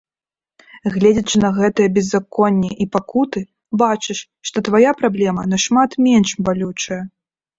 Гледзячы 0.93 1.41
на 1.43 1.49
гэтае 1.57 1.85
беззаконне 1.97 2.71
і 2.85 2.87
пакуты, 2.95 3.39
бачыш, 3.83 4.19
што 4.51 4.57
твая 4.69 4.91
праблема 5.01 5.41
нашмат 5.53 5.91
менш 6.07 6.29
балючая. 6.49 7.01